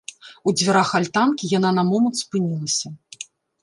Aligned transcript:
У 0.47 0.53
дзвярах 0.57 0.89
альтанкі 1.01 1.53
яна 1.57 1.69
на 1.79 1.87
момант 1.93 2.15
спынілася. 2.25 2.87